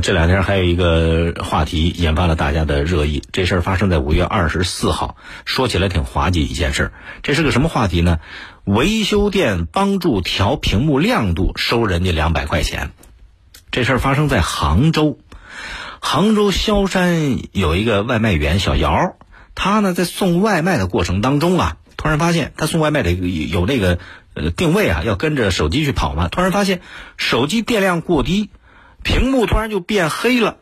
[0.00, 3.22] 这两天还有一个话题引发了大家的热议。
[3.32, 6.92] 这事儿发生在五月二十四号，说起来挺滑稽一件事儿。
[7.22, 8.20] 这是个什么话题呢？
[8.64, 12.92] 维修店帮助调屏幕亮度，收人家两百块钱。
[13.72, 15.18] 这事儿发生在杭州，
[16.00, 19.16] 杭州萧山有一个外卖员小姚，
[19.56, 23.98] 他呢在送外卖的过程当中啊，突然发现他送外卖的有那个
[24.34, 26.82] 呃定位啊，要跟着手机去跑嘛，突然发现
[27.16, 28.50] 手机电量过低。
[29.08, 30.58] 屏幕突然就变黑了，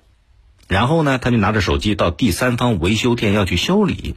[0.68, 4.14] 然后呢，他就拿着手机到第三方维修店要去修理。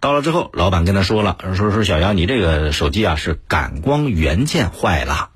[0.00, 5.30] 到了之后，老板跟他说了：“说说小杨，你这个手机啊是感光元件坏了，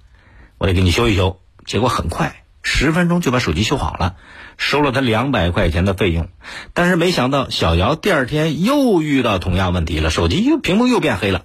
[0.58, 4.16] 我得给你修一修。”结果很快，十分钟就把手机修好了，
[4.58, 6.26] 收了他两百块钱的费用。
[6.74, 11.44] 但是没想到，小姚第二天又遇到同样问题了，手机又屏幕又变黑了，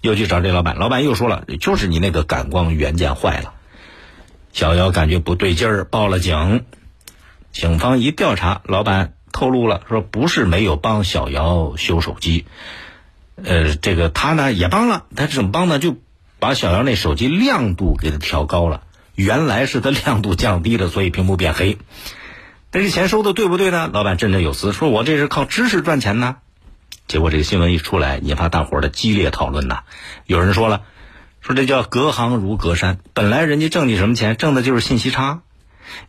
[0.00, 3.52] 又去找这老板，老板又说了：“就是你那个感光元件坏了。”
[4.56, 6.64] 小姚感觉不对劲儿，报了警。
[7.52, 12.46] 警方一调查，老板透露了，说不是没有帮小姚修手机，
[13.34, 15.78] 呃，这个他呢也帮了，他怎么帮呢？
[15.78, 15.98] 就
[16.38, 18.84] 把小姚那手机亮度给他调高了。
[19.14, 21.76] 原来是他亮度降低了，所以屏幕变黑。
[22.70, 23.90] 但这钱收的对不对呢？
[23.92, 26.36] 老板振振有词，说我这是靠知识赚钱呢。
[27.06, 29.80] 结果这个新闻一出来，引发大伙儿的激烈讨论呐。
[30.24, 30.80] 有人说了。
[31.46, 35.42] 说这叫隔行如隔山，本来人家挣你什么钱，挣的就是信息差。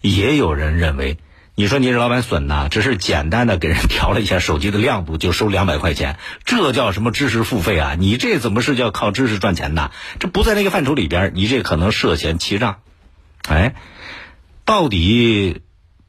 [0.01, 1.19] 也有人认为，
[1.53, 7.95] 你说你是老板损呐，只是简单的给人调了一下手机的亮度，就收两百块钱，这叫什么知识付费啊？
[7.99, 9.91] 你这怎么是叫靠知识赚钱呢？
[10.19, 12.79] 这不在那个范畴里边，你这可能涉嫌欺诈。
[13.47, 13.75] 哎，
[14.65, 15.61] 到底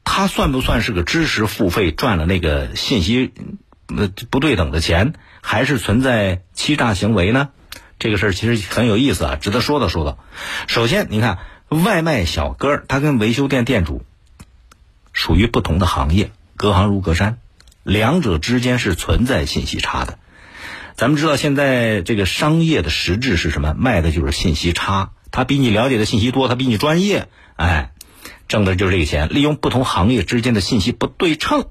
[0.03, 3.31] 他算不算是个知识付费赚了那个信息
[3.95, 7.49] 呃不对等的钱，还是存在欺诈行为呢？
[7.99, 10.17] 这个事儿其实很有意思啊，值得说道说道。
[10.67, 14.03] 首先，你看外卖小哥他跟维修店店主
[15.11, 17.39] 属于不同的行业，隔行如隔山，
[17.83, 20.17] 两者之间是存在信息差的。
[20.95, 23.73] 咱们知道，现在这个商业的实质是什么？
[23.77, 25.11] 卖的就是信息差。
[25.31, 27.91] 他比你了解的信息多，他比你专业，哎，
[28.47, 29.27] 挣的就是这个钱。
[29.29, 31.65] 利用不同行业之间的信息不对称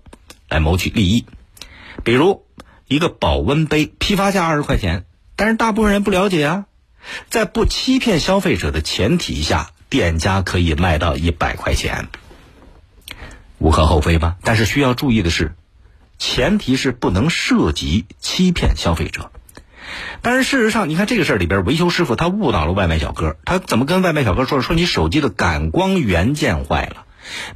[0.48, 1.24] 来谋取利益。
[2.04, 2.44] 比如
[2.86, 5.06] 一个保温杯，批发价二十块钱。
[5.38, 6.64] 但是大部分人不了解啊，
[7.30, 12.08] 在不欺骗消费者的前提下，店家可以卖到一百块钱，
[13.58, 14.34] 无可厚非吧？
[14.42, 15.54] 但是需要注意的是，
[16.18, 19.30] 前提是不能涉及欺骗消费者。
[20.22, 24.60] 但是事实上，你看这个事儿里边，维修师傅他误导了外卖小哥，他怎么跟外卖小哥说？
[24.60, 27.04] 说你手机的感光元件坏了。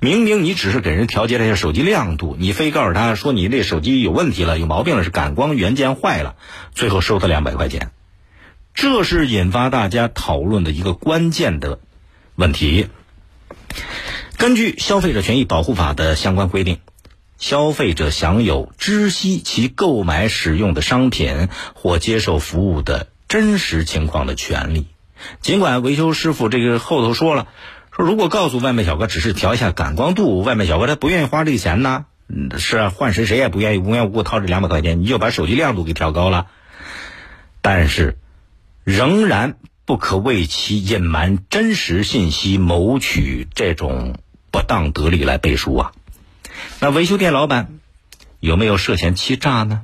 [0.01, 6.35] 明明你只是给人调节了一下手机亮度，你非告诉他说你那手机有问题了，有毛病了，是感光元件坏了，
[6.75, 7.91] 最后收他两百块钱，
[8.75, 11.79] 这是引发大家讨论的一个关键的
[12.35, 12.89] 问题。
[14.37, 16.79] 根据《消费者权益保护法》的相关规定，
[17.39, 24.87] 消费者享有知悉其购买使用的商品或接受服务的真实情况的权利。
[25.41, 27.47] 尽管维修师傅这个后头说了。
[27.95, 32.07] 说如果告诉外卖小哥只是调一下感光度，外卖小哥他不愿意花这个钱呢？
[32.59, 36.47] 是啊，换谁谁也不愿意无缘无故掏这两百块钱，你就把手机亮度给调高了。
[37.61, 38.17] 但是，
[38.83, 44.17] 仍然不可为其隐瞒真实信息谋取这种
[44.51, 45.93] 不当得利来背书啊。
[46.81, 47.79] 那维修店老板
[48.41, 49.83] 有没有涉嫌欺诈呢？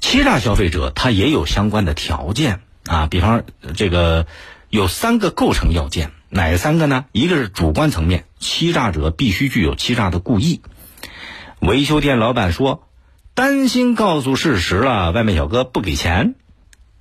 [0.00, 3.44] 欺诈消费者他也有相关的条件啊，比方
[3.76, 4.26] 这个
[4.70, 6.12] 有三个构成要件。
[6.30, 7.06] 哪三个呢？
[7.10, 10.62] 一个是主观层面，欺诈者必须具有欺诈的故意。
[11.58, 12.86] 维修店老板说，
[13.34, 16.36] 担心告诉事实了，外卖小哥不给钱，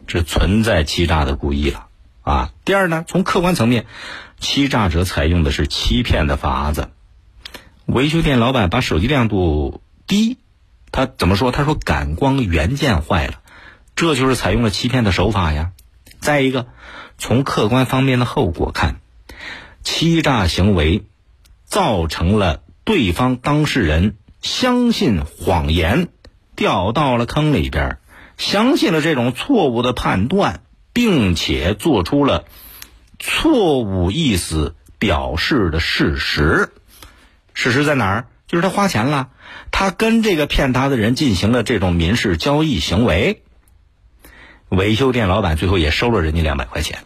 [0.08, 1.88] 这存在欺诈的故意了
[2.24, 2.52] 啊。
[2.66, 3.86] 第二呢，从客观层面，
[4.40, 6.90] 欺诈者采用的是欺骗的法子。
[7.86, 10.40] 维修店老板把手机亮度低，
[10.92, 11.52] 他怎么说？
[11.52, 13.42] 他说感光元件坏了，
[13.96, 15.72] 这就是采用了欺骗的手法呀。
[16.20, 16.68] 再一个，
[17.20, 18.96] 从客观方面的后果看。
[19.84, 21.04] 欺诈行为
[21.66, 26.10] 造成了对方当事人相信谎言，
[26.56, 27.98] 掉到了坑里边，
[28.38, 30.62] 相信了这种错误的判断，
[30.92, 32.46] 并且做出了
[33.20, 36.72] 错误意思表示的事实。
[37.54, 38.28] 事实在哪儿？
[38.48, 39.30] 就是他花钱了，
[39.72, 43.44] 他跟这个骗他的人进行了这种民事交易行为。
[44.70, 47.00] 维修店老板最后也收了人家两百块钱，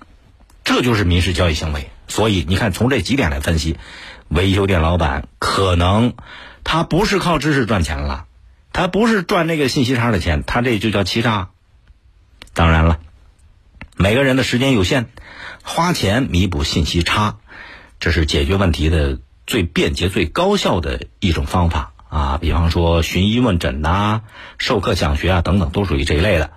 [0.64, 1.90] 这就是民事交易行为。
[2.08, 3.78] 所以你看，从这几点来分析，
[4.28, 6.14] 维修店老板可能
[6.64, 8.26] 他不是靠知识赚钱了，
[8.72, 11.50] 他不是赚那个信息差的钱，他这就叫欺诈。
[12.54, 13.00] 当然了，
[13.96, 15.08] 每个人的时间有限，
[15.64, 17.38] 花钱弥补信息差，
[18.00, 22.38] 这是解决问题的最便捷、最高效的一种方法啊。
[22.40, 24.22] 比方说寻医问诊呐、
[24.60, 26.52] 授课讲学啊等等，都属于这一类的。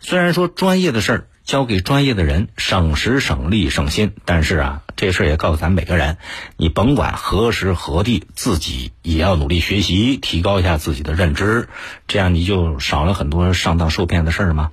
[0.00, 6.18] 虽然说专业的事儿交给专业的人，省时省力省心，但是啊，这事儿也告诉咱每个人，
[6.58, 11.70] 你甭管何时何地，自己也要努力学习，提高一下自己的认知，
[12.06, 14.70] 这样你就少了很多上当受骗的事儿吗？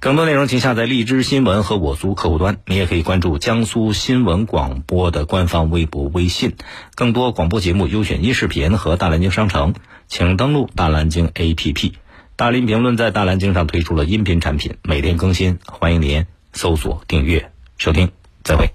[0.00, 2.56] 更多内容，请下载荔枝新闻和我苏客户端。
[2.66, 6.56] 你也可以关注江苏新闻广播的官方微博、微信。
[6.96, 9.74] 更多广播节目、优选音视频和大蓝鲸商城，
[10.08, 11.92] 请登录大蓝鲸 APP。
[12.40, 18.10] 大林评论在大蓝鲸上推出了音频产品，每天更新，欢迎您搜索订阅收听。
[18.42, 18.70] 再会。